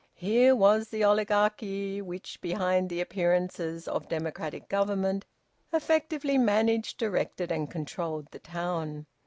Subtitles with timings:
[0.15, 5.27] Here was the oligarchy which, behind the appearances of democratic government,
[5.71, 9.05] effectively managed, directed, and controlled the town.